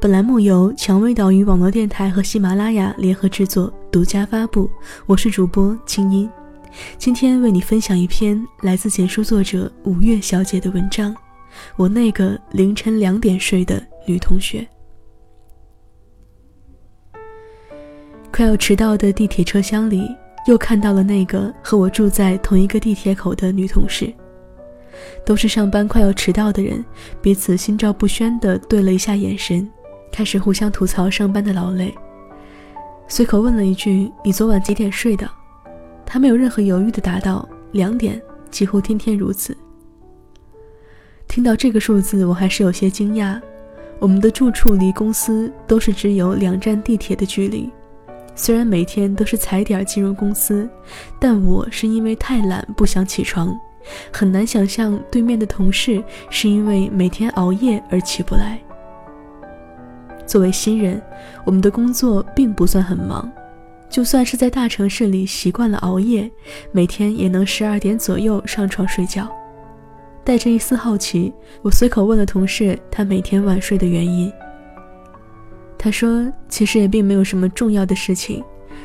[0.00, 4.70] 本栏目由蔷薇岛屿网络电台和喜马拉雅联合制作，独家发布。
[5.06, 6.28] 我是主播清音，
[6.98, 11.14] 今天为你分享一篇来自简书作者五月小姐的文章。
[11.76, 14.66] 我那个凌晨两点睡的女同学，
[18.32, 20.08] 快要迟到的地铁车厢里，
[20.48, 24.12] 又看到了那个和我住在同一个地铁口的女同事。
[25.24, 26.84] 都是上班快要迟到的人，
[27.20, 29.70] 彼此心照不宣地对了一下眼神，
[30.12, 31.94] 开始互相吐槽上班的劳累。
[33.08, 35.28] 随口问了一句：“你昨晚几点睡的？”
[36.06, 38.20] 他没有任何犹豫地答道：“两点。”
[38.50, 39.56] 几乎天天如此。
[41.26, 43.40] 听到这个数字，我还是有些惊讶。
[43.98, 47.68] 我们的住处离公司都是只有两站地铁的距离，
[48.36, 50.68] 虽然每天都是踩点进入公司，
[51.18, 53.52] 但我是因为太懒不想起床。
[54.12, 58.58] 很难想象对面的同事是因为每天熬夜而起不来。
[60.26, 61.00] 作为新人，
[61.44, 63.30] 我们的工作并不算很忙，
[63.90, 66.30] 就算是在大城市里习惯了熬夜，
[66.72, 69.28] 每天也能十二点左右上床睡觉。
[70.24, 74.32] 带着一丝好奇，我随口问了同事他每天晚睡的原因。
[75.76, 78.42] 他说：“其实也并没有什么重要的事情，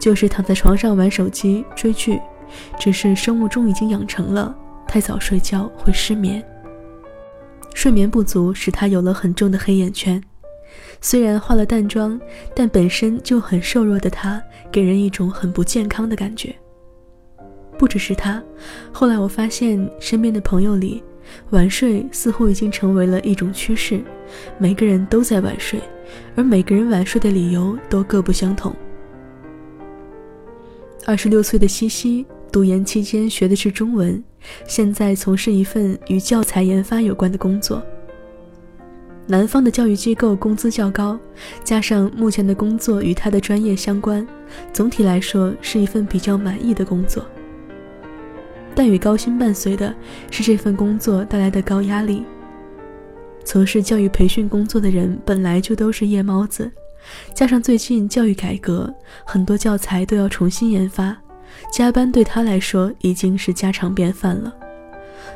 [0.00, 2.20] 就是躺在床上玩手机追剧，
[2.76, 4.52] 只是生物钟已经养成了。”
[4.90, 6.44] 太早睡觉会失眠，
[7.74, 10.20] 睡眠不足使他有了很重的黑眼圈。
[11.00, 12.20] 虽然化了淡妆，
[12.56, 16.52] 但本身就很瘦弱的他，给人一种很不健康的感觉。
[17.78, 18.42] 不只是他，
[18.90, 21.00] 后来我发现身边的朋友里，
[21.50, 24.02] 晚睡似乎已经成为了一种趋势，
[24.58, 25.80] 每个人都在晚睡，
[26.34, 28.74] 而每个人晚睡的理由都各不相同。
[31.06, 32.26] 二十六岁的西西。
[32.52, 34.20] 读研期间学的是中文，
[34.66, 37.82] 现在从事一份与教材研发有关的工作。
[39.26, 41.18] 南方的教育机构工资较高，
[41.62, 44.26] 加上目前的工作与他的专业相关，
[44.72, 47.24] 总体来说是一份比较满意的工作。
[48.74, 49.94] 但与高薪伴随的
[50.30, 52.24] 是这份工作带来的高压力。
[53.44, 56.70] 从事教育培训工作的人本来就都是夜猫子，
[57.34, 58.92] 加上最近教育改革，
[59.24, 61.16] 很多教材都要重新研发。
[61.72, 64.54] 加班对他来说已经是家常便饭了，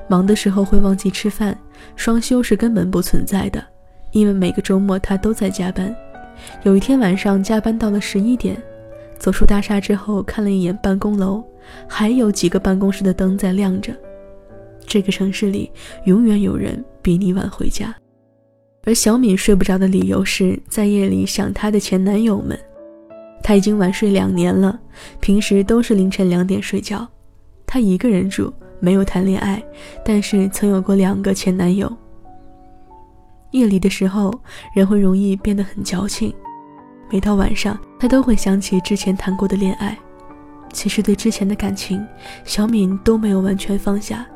[0.09, 1.57] 忙的时候会忘记吃饭，
[1.97, 3.65] 双休是根本不存在的，
[4.13, 5.95] 因为每个周末他都在加班。
[6.65, 8.61] 有一天晚上加班到了十一点，
[9.19, 11.43] 走出大厦之后看了一眼办公楼，
[11.89, 13.95] 还有几个办公室的灯在亮着。
[14.87, 15.71] 这个城市里
[16.05, 17.95] 永远有人比你晚回家，
[18.83, 22.59] 而小敏睡不着的理由是在夜里想她的前男友们。
[23.47, 24.81] 他已经晚睡两年了，
[25.21, 27.06] 平时都是凌晨两点睡觉。
[27.66, 28.50] 他一个人住，
[28.81, 29.62] 没有谈恋爱，
[30.03, 31.94] 但是曾有过两个前男友。
[33.50, 34.33] 夜里的时候，
[34.75, 36.33] 人会容易变得很矫情。
[37.10, 39.97] 每到晚上，他都会想起之前谈过的恋爱。
[40.72, 42.03] 其实对之前的感情，
[42.47, 44.27] 小敏都没有完全放下，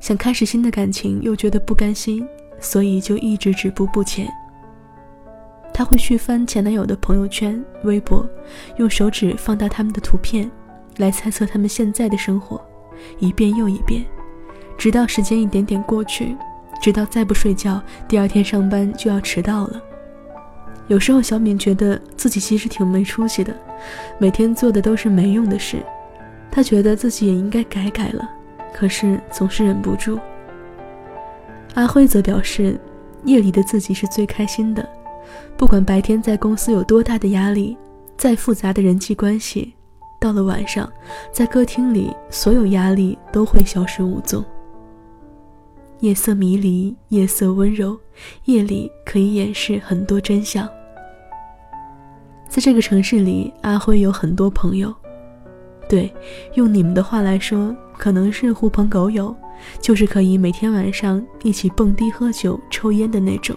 [0.00, 2.26] 想开始新的感情，又觉得不甘心，
[2.58, 4.26] 所以就一直止步不前。
[5.74, 8.28] 他会去翻前男友的朋友圈、微博，
[8.76, 10.50] 用手指放大他们的图片，
[10.98, 12.60] 来猜测他们现在的生活，
[13.18, 14.04] 一遍又一遍，
[14.76, 16.36] 直到时间一点点过去，
[16.80, 19.82] 直到再不睡觉，第二天上班就要迟到了。
[20.88, 23.54] 有时候小敏觉得自己其实挺没出息的，
[24.18, 25.78] 每天做的都是没用的事，
[26.50, 28.28] 她觉得自己也应该改改了，
[28.74, 30.18] 可是总是忍不住。
[31.74, 32.78] 阿辉则表示，
[33.24, 34.86] 夜里的自己是最开心的。
[35.56, 37.76] 不管白天在公司有多大的压力，
[38.16, 39.74] 再复杂的人际关系，
[40.20, 40.90] 到了晚上，
[41.32, 44.44] 在歌厅里，所有压力都会消失无踪。
[46.00, 47.96] 夜色迷离，夜色温柔，
[48.46, 50.68] 夜里可以掩饰很多真相。
[52.48, 54.92] 在这个城市里，阿辉有很多朋友。
[55.88, 56.12] 对，
[56.54, 59.34] 用你们的话来说，可能是狐朋狗友，
[59.80, 63.56] 就是可以每天晚上一起蹦迪、喝酒、抽烟的那种。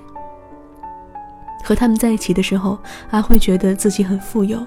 [1.66, 2.78] 和他们在一起的时候，
[3.10, 4.64] 阿辉觉得自己很富有。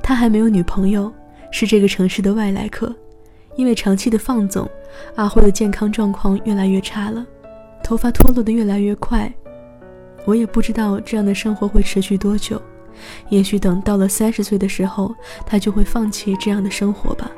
[0.00, 1.12] 他还没有女朋友，
[1.50, 2.94] 是这个城市的外来客。
[3.56, 4.66] 因为长期的放纵，
[5.16, 7.26] 阿辉的健康状况越来越差了，
[7.82, 9.30] 头发脱落的越来越快。
[10.24, 12.62] 我也不知道这样的生活会持续多久，
[13.28, 15.14] 也许等到了三十岁的时候，
[15.44, 17.30] 他就会放弃这样的生活吧。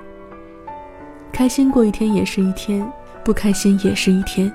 [1.32, 2.86] 开心过一天也是一天，
[3.24, 4.52] 不开心也是一天。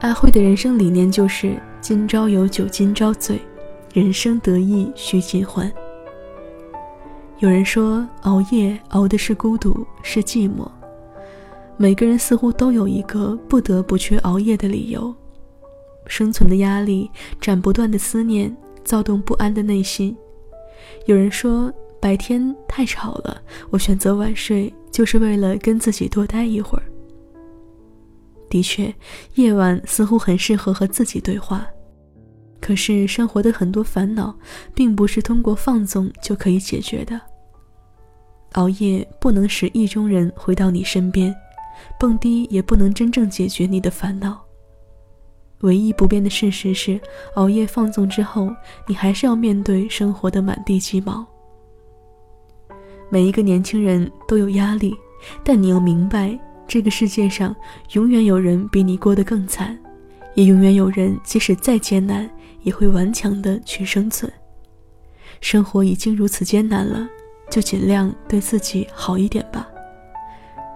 [0.00, 3.38] 阿慧的人生理念就是“今朝有酒今朝醉，
[3.92, 5.70] 人生得意须尽欢”。
[7.40, 10.66] 有人说，熬夜熬的是孤独，是寂寞。
[11.76, 15.14] 每个人似乎都有一个不得不去熬夜的理由：
[16.06, 20.16] 生存的压力、斩不断的思念、躁动不安的内心。
[21.04, 21.70] 有人说，
[22.00, 23.38] 白天太吵了，
[23.68, 26.84] 我选择晚睡，就是为了跟自己多待一会儿。
[28.50, 28.94] 的确，
[29.36, 31.66] 夜晚似乎很适合和自己对话。
[32.60, 34.36] 可是，生活的很多烦恼，
[34.74, 37.18] 并不是通过放纵就可以解决的。
[38.52, 41.34] 熬夜不能使意中人回到你身边。
[41.98, 44.38] 蹦迪也不能真正解决你的烦恼。
[45.60, 47.00] 唯一不变的事实是，
[47.36, 48.50] 熬夜放纵之后，
[48.86, 51.24] 你还是要面对生活的满地鸡毛。
[53.08, 54.94] 每一个年轻人都有压力，
[55.42, 56.38] 但你要明白，
[56.70, 57.54] 这个世界上
[57.94, 59.76] 永远有人比你过得更惨，
[60.34, 62.30] 也永远有人即使再艰难，
[62.62, 64.32] 也会顽强的去生存。
[65.40, 67.08] 生活已经如此艰难了，
[67.50, 69.68] 就尽量对自己好一点吧。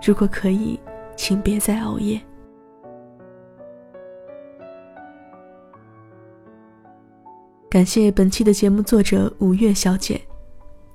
[0.05, 0.81] 如果可以。
[1.17, 2.21] 请别再熬夜。
[7.71, 10.21] 感谢本期的节目作者五月小姐，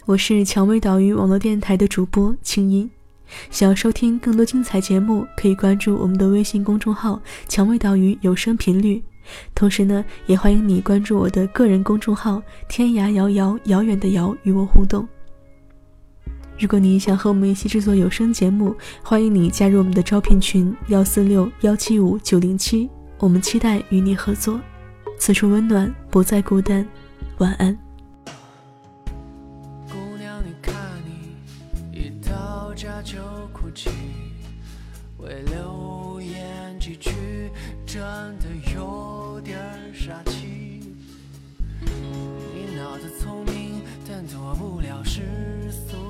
[0.05, 2.91] 我是蔷薇岛屿网络电台的主播清音。
[3.49, 9.03] 想要收听更多精彩节目，可以关注我们的微信公众号“蔷薇岛屿有声频率”。
[9.53, 15.07] 同时呢，也欢迎你关注我的个人公众号“天涯遥遥遥远的遥”，与我互动。
[16.57, 22.89] 如果你想和我们一起制作有声节目，欢迎你加入我们的招聘群幺四六幺七五九零七，
[23.19, 24.59] 我们期待与你合作。
[25.17, 26.85] 此处温暖，不再孤单。
[27.37, 27.88] 晚安。
[35.19, 37.11] 为流言几句，
[37.85, 38.01] 真
[38.39, 39.59] 的有点
[39.93, 40.81] 傻气。
[41.81, 45.21] 你脑子聪明，但做不了世
[45.71, 46.08] 俗。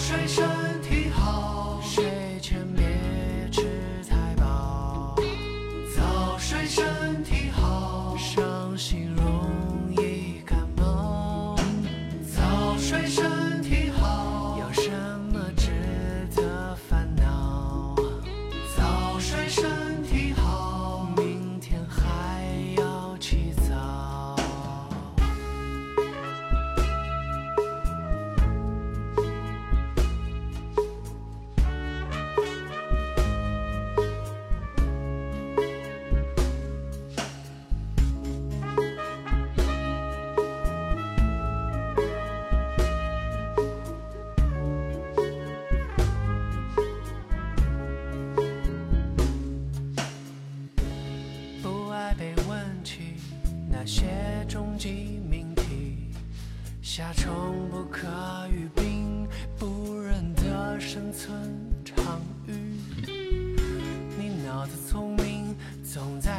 [0.00, 0.69] 水深。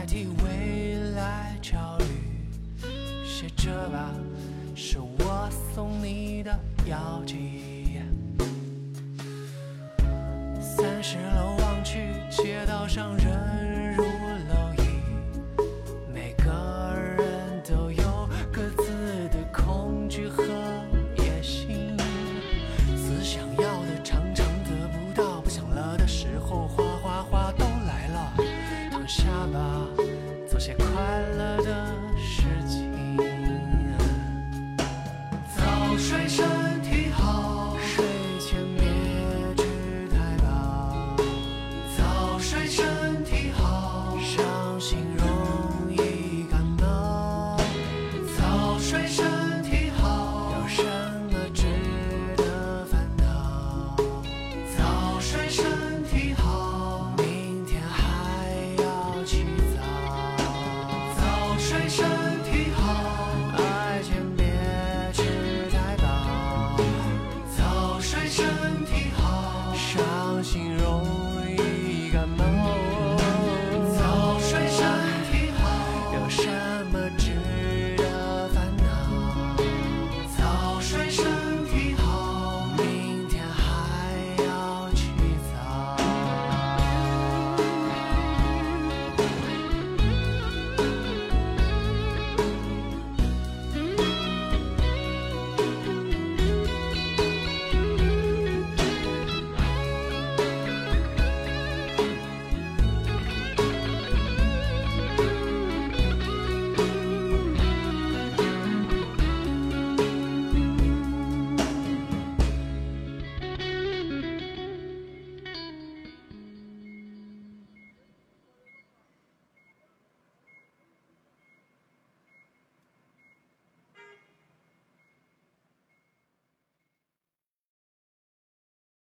[0.01, 2.05] 代替未来焦虑。
[3.23, 4.09] 写这吧，
[4.75, 7.70] 是我送你的药剂。